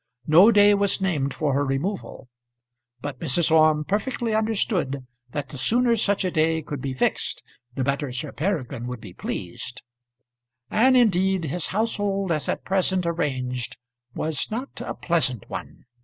[0.25, 2.27] No day was named for her removal,
[3.01, 3.51] but, Mrs.
[3.51, 7.43] Orme perfectly understood that the sooner such a day could be fixed
[7.75, 9.83] the better Sir Peregrine would be pleased.
[10.71, 13.77] And, indeed, his household as at present arranged
[14.15, 15.85] was not a pleasant one.